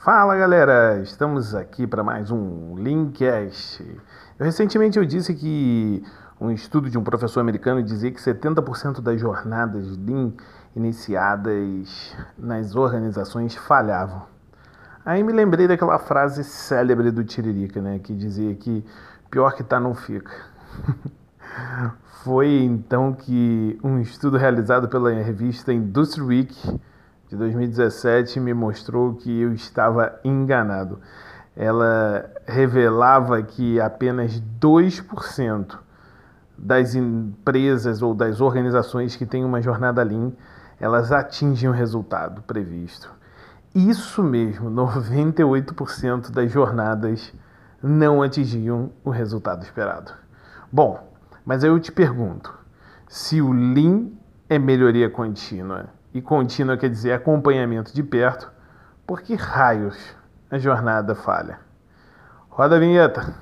[0.00, 3.84] Fala galera, estamos aqui para mais um Linkcast.
[4.38, 6.04] Recentemente eu disse que
[6.40, 10.34] um estudo de um professor americano dizia que 70% das jornadas Lean
[10.76, 14.22] iniciadas nas organizações falhavam.
[15.04, 18.86] Aí me lembrei daquela frase célebre do Tiririca, né, que dizia que
[19.28, 20.30] pior que tá não fica.
[22.22, 26.80] Foi então que um estudo realizado pela revista Industry Week
[27.28, 30.98] de 2017 me mostrou que eu estava enganado.
[31.54, 35.78] Ela revelava que apenas 2%
[36.56, 40.32] das empresas ou das organizações que têm uma jornada Lean,
[40.80, 43.10] elas atingem o resultado previsto.
[43.74, 47.32] Isso mesmo, 98% das jornadas
[47.82, 50.12] não atingiam o resultado esperado.
[50.72, 51.12] Bom,
[51.44, 52.52] mas eu te pergunto,
[53.06, 54.08] se o Lean
[54.48, 55.86] é melhoria contínua,
[56.18, 58.50] e contínua quer dizer acompanhamento de perto,
[59.06, 59.96] por que raios
[60.50, 61.60] a jornada falha?
[62.50, 63.34] Roda a vinheta.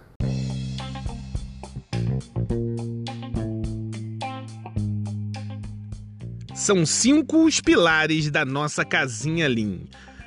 [6.55, 9.81] São cinco os pilares da nossa casinha Lean.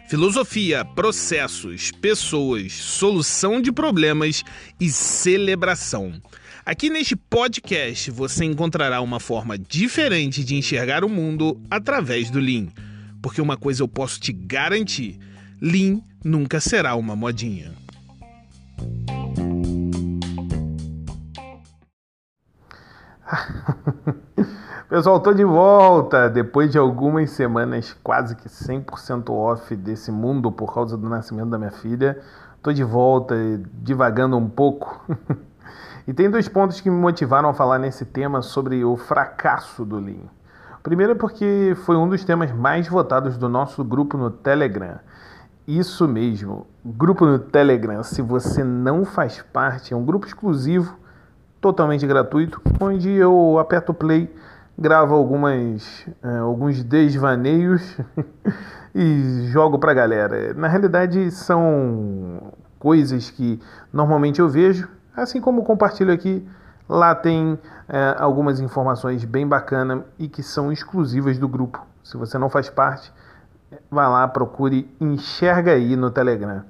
[0.08, 4.44] Filosofia, processos, pessoas, solução de problemas
[4.80, 6.20] e celebração.
[6.66, 12.68] Aqui neste podcast você encontrará uma forma diferente de enxergar o mundo através do Lean.
[13.22, 15.18] Porque uma coisa eu posso te garantir:
[15.62, 17.72] Lean nunca será uma modinha.
[24.90, 30.74] Pessoal, tô de volta depois de algumas semanas quase que 100% off desse mundo por
[30.74, 32.20] causa do nascimento da minha filha.
[32.62, 33.36] Tô de volta,
[33.82, 35.00] divagando um pouco.
[36.10, 40.00] E tem dois pontos que me motivaram a falar nesse tema sobre o fracasso do
[40.00, 40.26] Lean.
[40.82, 44.98] Primeiro é porque foi um dos temas mais votados do nosso grupo no Telegram.
[45.68, 48.02] Isso mesmo, grupo no Telegram.
[48.02, 50.98] Se você não faz parte, é um grupo exclusivo,
[51.62, 54.34] totalmente gratuito, onde eu aperto play,
[54.76, 58.00] gravo algumas, uh, alguns desvaneios
[58.96, 60.56] e jogo pra galera.
[60.56, 63.60] Na realidade, são coisas que
[63.94, 66.48] normalmente eu vejo Assim como compartilho aqui,
[66.88, 71.86] lá tem é, algumas informações bem bacanas e que são exclusivas do grupo.
[72.04, 73.12] Se você não faz parte,
[73.90, 76.64] vá lá, procure, enxerga aí no Telegram.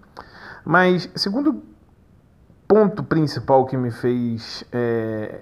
[0.66, 1.64] Mas, segundo
[2.68, 5.42] ponto principal que me fez é,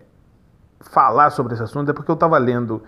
[0.80, 2.84] falar sobre esse assunto é porque eu estava lendo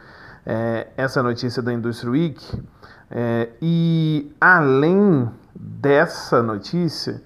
[0.46, 2.64] é, essa notícia da Industry Week
[3.12, 7.22] é, e além dessa notícia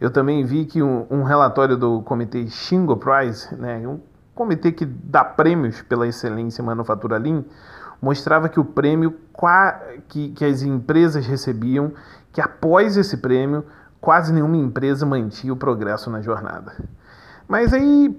[0.00, 4.00] eu também vi que um, um relatório do comitê Shingo Prize, né, um
[4.34, 7.44] comitê que dá prêmios pela excelência em manufatura Lean,
[8.00, 9.16] mostrava que o prêmio
[10.08, 11.92] que, que as empresas recebiam,
[12.32, 13.64] que após esse prêmio,
[14.00, 16.76] quase nenhuma empresa mantinha o progresso na jornada.
[17.48, 18.16] Mas aí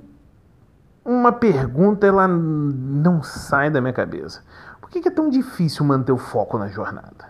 [1.06, 4.44] uma pergunta ela não sai da minha cabeça.
[4.82, 7.30] Por que é tão difícil manter o foco na jornada?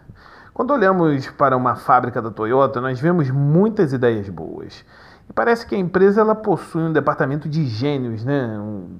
[0.59, 4.83] Quando olhamos para uma fábrica da Toyota, nós vemos muitas ideias boas.
[5.29, 8.59] E parece que a empresa ela possui um departamento de gênios, né?
[8.59, 8.97] Um,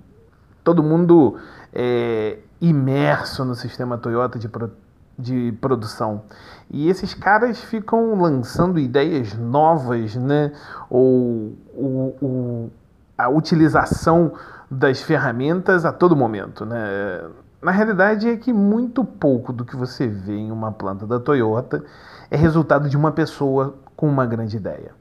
[0.63, 1.35] todo mundo
[1.73, 4.71] é, imerso no sistema Toyota de, pro,
[5.17, 6.23] de produção.
[6.71, 10.53] E esses caras ficam lançando ideias novas, né?
[10.89, 12.71] Ou, ou, ou
[13.17, 14.31] a utilização
[14.71, 17.21] das ferramentas a todo momento, né?
[17.61, 21.83] Na realidade é que muito pouco do que você vê em uma planta da Toyota
[22.31, 24.93] é resultado de uma pessoa com uma grande ideia.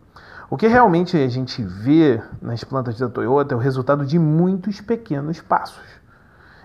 [0.51, 4.81] O que realmente a gente vê nas plantas da Toyota é o resultado de muitos
[4.81, 5.85] pequenos passos.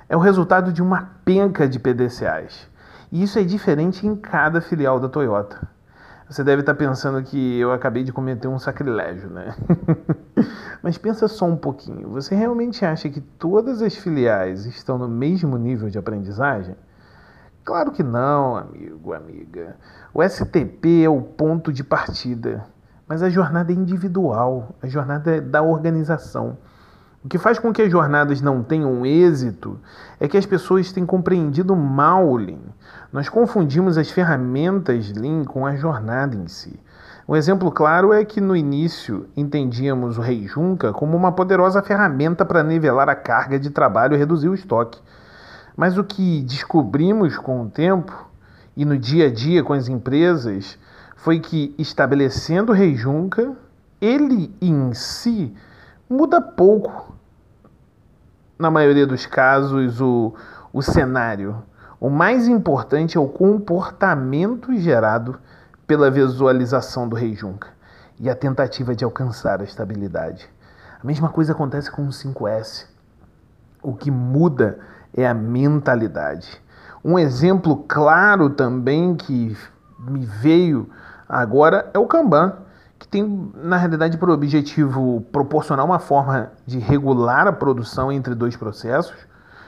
[0.10, 2.68] É o resultado de uma penca de PDCAs.
[3.12, 5.68] E isso é diferente em cada filial da Toyota.
[6.30, 9.56] Você deve estar pensando que eu acabei de cometer um sacrilégio, né?
[10.82, 12.10] Mas pensa só um pouquinho.
[12.10, 16.76] Você realmente acha que todas as filiais estão no mesmo nível de aprendizagem?
[17.64, 19.78] Claro que não, amigo, amiga.
[20.14, 22.66] O STP é o ponto de partida,
[23.08, 26.58] mas a jornada é individual, a jornada é da organização.
[27.24, 29.80] O que faz com que as jornadas não tenham êxito
[30.20, 32.58] é que as pessoas têm compreendido mal o Lean.
[33.14, 36.78] Nós confundimos as ferramentas Lean com a jornada em si.
[37.26, 42.44] Um exemplo claro é que no início entendíamos o Rei Junca como uma poderosa ferramenta
[42.44, 45.00] para nivelar a carga de trabalho e reduzir o estoque.
[45.78, 48.30] Mas o que descobrimos com o tempo
[48.76, 50.78] e no dia a dia com as empresas
[51.16, 53.54] foi que estabelecendo o Rei Junca,
[54.02, 55.54] ele em si
[56.14, 57.16] muda pouco
[58.58, 60.34] na maioria dos casos, o,
[60.72, 61.64] o cenário.
[62.00, 65.40] O mais importante é o comportamento gerado
[65.88, 67.70] pela visualização do Rei Junca
[68.20, 70.48] e a tentativa de alcançar a estabilidade.
[71.02, 72.86] A mesma coisa acontece com o 5S.
[73.82, 74.80] O que muda
[75.16, 76.62] é a mentalidade.
[77.04, 79.58] Um exemplo claro também que
[80.00, 80.90] me veio
[81.28, 82.54] agora é o Kanban,
[83.14, 89.16] tem, na realidade, por objetivo proporcionar uma forma de regular a produção entre dois processos,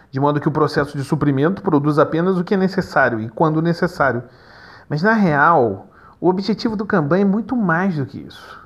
[0.10, 3.62] de modo que o processo de suprimento produza apenas o que é necessário e quando
[3.62, 4.24] necessário.
[4.90, 5.88] Mas, na real,
[6.20, 8.60] o objetivo do Kanban é muito mais do que isso.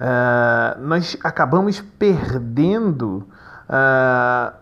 [0.00, 3.24] Uh, nós acabamos perdendo
[3.68, 4.52] uh,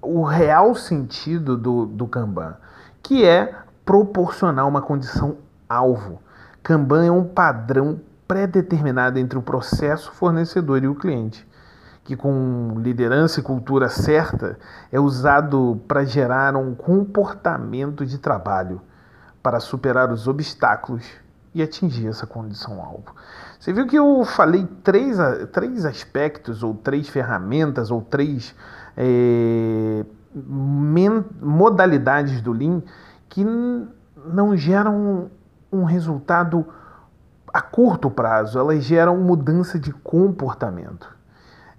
[0.00, 2.54] o real sentido do, do Kanban,
[3.02, 3.52] que é
[3.84, 5.38] proporcionar uma condição
[5.68, 6.20] alvo.
[6.62, 11.46] Kanban é um padrão pré-determinado entre o processo fornecedor e o cliente,
[12.04, 14.58] que com liderança e cultura certa
[14.90, 18.80] é usado para gerar um comportamento de trabalho
[19.42, 21.04] para superar os obstáculos
[21.54, 23.14] e atingir essa condição alvo.
[23.58, 25.16] Você viu que eu falei três,
[25.52, 28.54] três aspectos, ou três ferramentas, ou três
[28.96, 30.04] é,
[31.40, 32.82] modalidades do Lean
[33.28, 35.30] que não geram
[35.72, 36.66] um resultado
[37.56, 41.08] a curto prazo, elas geram mudança de comportamento.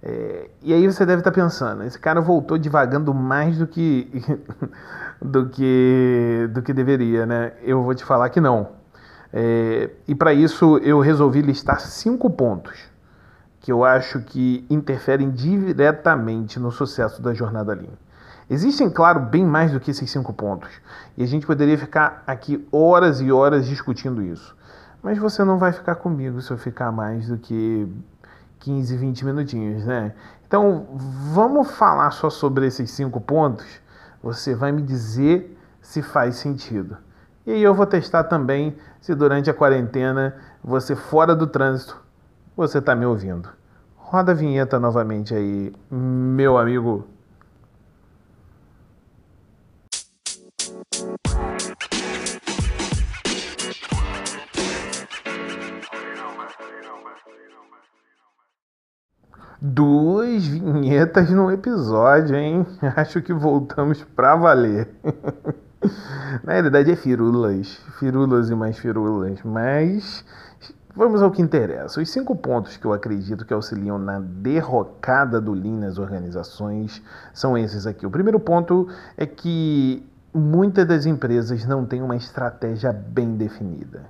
[0.02, 4.10] É, e aí você deve estar pensando, esse cara voltou divagando mais do que
[5.22, 7.52] do que do que deveria, né?
[7.62, 8.70] Eu vou te falar que não.
[9.32, 12.76] É, e para isso eu resolvi listar cinco pontos
[13.60, 17.98] que eu acho que interferem diretamente no sucesso da jornada Lean.
[18.50, 20.70] Existem, claro, bem mais do que esses cinco pontos,
[21.16, 24.57] e a gente poderia ficar aqui horas e horas discutindo isso.
[25.02, 27.88] Mas você não vai ficar comigo se eu ficar mais do que
[28.60, 30.12] 15, 20 minutinhos, né?
[30.46, 30.86] Então,
[31.32, 33.66] vamos falar só sobre esses cinco pontos.
[34.22, 36.96] Você vai me dizer se faz sentido.
[37.46, 41.98] E aí eu vou testar também se durante a quarentena, você fora do trânsito,
[42.56, 43.48] você está me ouvindo.
[43.96, 47.06] Roda a vinheta novamente aí, meu amigo.
[59.60, 62.66] Duas vinhetas no episódio, hein?
[62.94, 64.88] Acho que voltamos pra valer.
[66.44, 70.24] Na realidade é firulas, firulas e mais firulas, mas
[70.98, 72.00] Vamos ao que interessa.
[72.00, 77.00] Os cinco pontos que eu acredito que auxiliam na derrocada do Lean nas organizações
[77.32, 78.04] são esses aqui.
[78.04, 84.06] O primeiro ponto é que muitas das empresas não têm uma estratégia bem definida.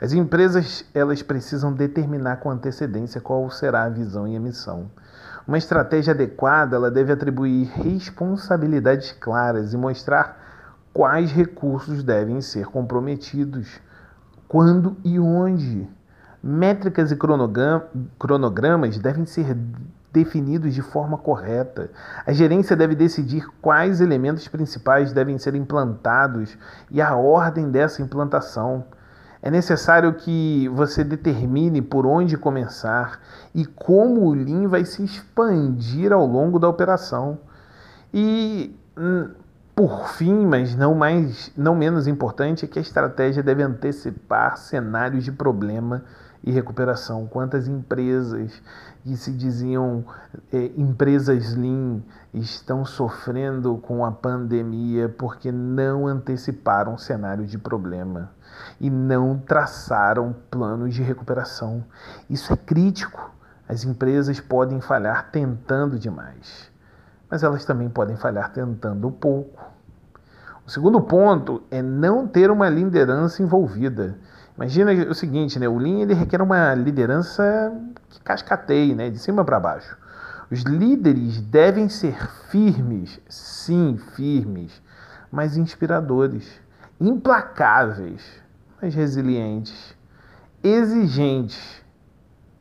[0.00, 4.90] As empresas elas precisam determinar com antecedência qual será a visão e a missão.
[5.46, 10.38] Uma estratégia adequada ela deve atribuir responsabilidades claras e mostrar
[10.92, 13.80] quais recursos devem ser comprometidos,
[14.48, 15.88] quando e onde
[16.42, 17.18] Métricas e
[18.18, 19.54] cronogramas devem ser
[20.10, 21.90] definidos de forma correta.
[22.26, 26.56] A gerência deve decidir quais elementos principais devem ser implantados
[26.90, 28.86] e a ordem dessa implantação.
[29.42, 33.20] É necessário que você determine por onde começar
[33.54, 37.38] e como o Lean vai se expandir ao longo da operação.
[38.12, 39.30] E hum,
[39.74, 45.24] por fim, mas não mais, não menos importante, é que a estratégia deve antecipar cenários
[45.24, 46.04] de problema
[46.42, 47.26] e recuperação.
[47.26, 48.62] Quantas empresas
[49.02, 50.04] que se diziam
[50.52, 52.00] é, empresas Lean
[52.32, 58.30] estão sofrendo com a pandemia porque não anteciparam cenário de problema
[58.80, 61.84] e não traçaram planos de recuperação.
[62.28, 63.30] Isso é crítico.
[63.68, 66.70] As empresas podem falhar tentando demais,
[67.30, 69.64] mas elas também podem falhar tentando pouco.
[70.66, 74.18] O segundo ponto é não ter uma liderança envolvida.
[74.60, 75.66] Imagina o seguinte, né?
[75.66, 77.72] O Lean ele requer uma liderança
[78.10, 79.08] que cascateie, né?
[79.08, 79.96] De cima para baixo.
[80.50, 84.82] Os líderes devem ser firmes, sim, firmes,
[85.32, 86.60] mas inspiradores,
[87.00, 88.22] implacáveis,
[88.82, 89.96] mas resilientes,
[90.62, 91.82] exigentes,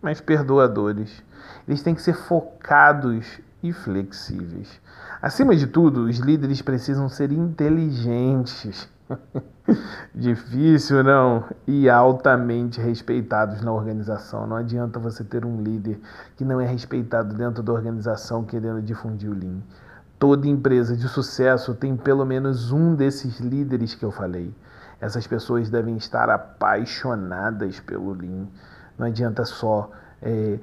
[0.02, 1.22] mas perdoadores.
[1.68, 4.80] Eles têm que ser focados e flexíveis.
[5.22, 8.88] Acima de tudo, os líderes precisam ser inteligentes
[10.14, 11.46] Difícil, não?
[11.68, 14.46] E altamente respeitados na organização.
[14.46, 16.00] Não adianta você ter um líder
[16.36, 19.60] que não é respeitado dentro da organização querendo difundir o Lean.
[20.18, 24.54] Toda empresa de sucesso tem pelo menos um desses líderes que eu falei.
[25.00, 28.48] Essas pessoas devem estar apaixonadas pelo Lean.
[28.98, 29.90] Não adianta só
[30.22, 30.60] é,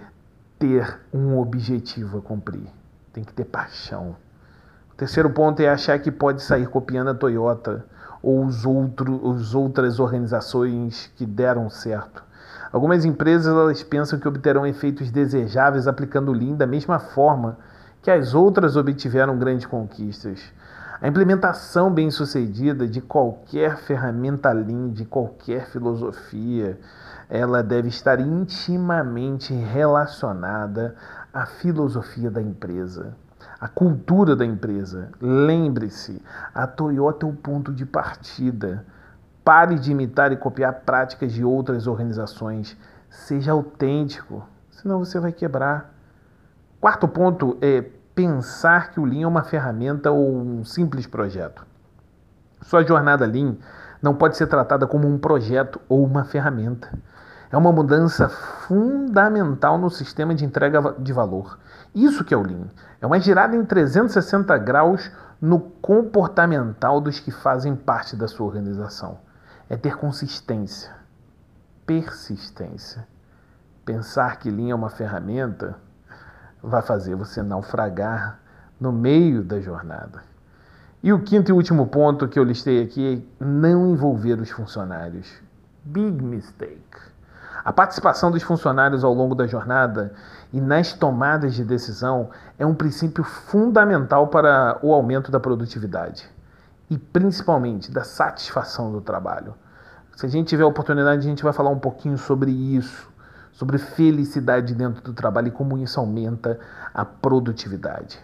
[0.58, 2.68] ter um objetivo a cumprir.
[3.12, 4.14] Tem que ter paixão.
[4.92, 7.84] O terceiro ponto é achar que pode sair copiando a Toyota
[8.26, 12.24] ou os, outro, os outras organizações que deram certo.
[12.72, 17.56] Algumas empresas elas pensam que obterão efeitos desejáveis aplicando o Lean da mesma forma
[18.02, 20.42] que as outras obtiveram grandes conquistas.
[21.00, 26.80] A implementação bem-sucedida de qualquer ferramenta Lean, de qualquer filosofia,
[27.30, 30.96] ela deve estar intimamente relacionada
[31.32, 33.14] à filosofia da empresa,
[33.60, 35.10] à cultura da empresa.
[35.20, 36.22] Lembre-se,
[36.54, 38.84] a Toyota é o ponto de partida.
[39.44, 42.76] Pare de imitar e copiar práticas de outras organizações.
[43.08, 45.94] Seja autêntico, senão você vai quebrar.
[46.80, 47.82] Quarto ponto é
[48.14, 51.66] pensar que o Lean é uma ferramenta ou um simples projeto.
[52.62, 53.56] Sua jornada Lean
[54.02, 56.92] não pode ser tratada como um projeto ou uma ferramenta.
[57.50, 61.58] É uma mudança fundamental no sistema de entrega de valor.
[61.94, 62.68] Isso que é o Lean.
[63.00, 65.10] É uma girada em 360 graus
[65.40, 69.18] no comportamental dos que fazem parte da sua organização.
[69.68, 70.92] É ter consistência,
[71.84, 73.06] persistência.
[73.84, 75.76] Pensar que Lean é uma ferramenta
[76.62, 78.40] vai fazer você naufragar
[78.80, 80.22] no meio da jornada.
[81.02, 85.32] E o quinto e último ponto que eu listei aqui é não envolver os funcionários.
[85.84, 87.15] Big mistake.
[87.66, 90.14] A participação dos funcionários ao longo da jornada
[90.52, 96.30] e nas tomadas de decisão é um princípio fundamental para o aumento da produtividade
[96.88, 99.52] e principalmente da satisfação do trabalho.
[100.14, 103.10] Se a gente tiver a oportunidade, a gente vai falar um pouquinho sobre isso
[103.50, 106.60] sobre felicidade dentro do trabalho e como isso aumenta
[106.94, 108.20] a produtividade.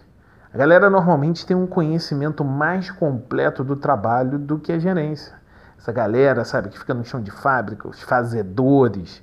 [0.53, 5.33] A galera normalmente tem um conhecimento mais completo do trabalho do que a gerência.
[5.77, 9.21] Essa galera, sabe, que fica no chão de fábrica, os fazedores.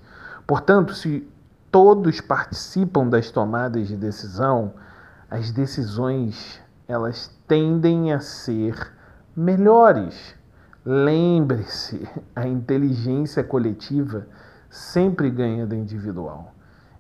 [0.51, 1.25] Portanto, se
[1.71, 4.75] todos participam das tomadas de decisão,
[5.31, 8.75] as decisões elas tendem a ser
[9.37, 10.35] melhores.
[10.85, 12.05] Lembre-se,
[12.35, 14.27] a inteligência coletiva
[14.69, 16.53] sempre ganha da individual.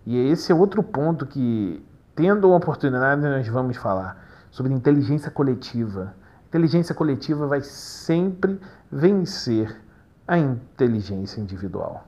[0.06, 6.14] E esse é outro ponto que, tendo a oportunidade, nós vamos falar sobre inteligência coletiva.
[6.46, 8.60] Inteligência coletiva vai sempre
[8.92, 9.76] vencer
[10.28, 12.06] a inteligência individual.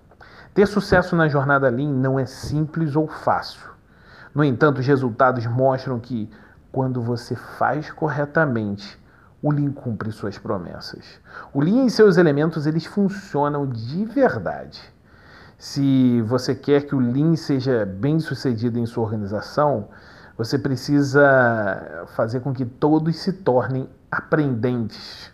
[0.55, 3.71] Ter sucesso na jornada Lean não é simples ou fácil.
[4.35, 6.31] No entanto, os resultados mostram que,
[6.71, 8.99] quando você faz corretamente,
[9.43, 11.21] o Lean cumpre suas promessas.
[11.53, 14.81] O Lean e seus elementos eles funcionam de verdade.
[15.59, 19.89] Se você quer que o Lean seja bem sucedido em sua organização,
[20.37, 25.33] você precisa fazer com que todos se tornem aprendentes.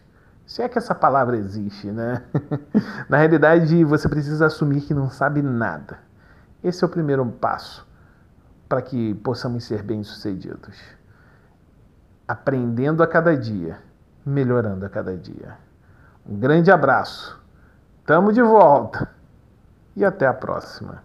[0.49, 2.25] Se é que essa palavra existe, né?
[3.07, 5.99] Na realidade, você precisa assumir que não sabe nada.
[6.65, 7.87] Esse é o primeiro passo
[8.67, 10.81] para que possamos ser bem-sucedidos.
[12.27, 13.79] Aprendendo a cada dia,
[14.25, 15.59] melhorando a cada dia.
[16.27, 17.39] Um grande abraço.
[18.07, 19.07] Tamo de volta
[19.95, 21.03] e até a próxima.